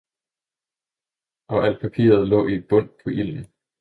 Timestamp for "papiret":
1.81-2.27